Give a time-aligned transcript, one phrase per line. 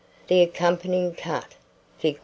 [0.29, 1.53] The accompanying cut,
[1.99, 2.17] fig.